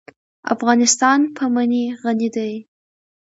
[0.55, 2.53] افغانستان په منی غني دی.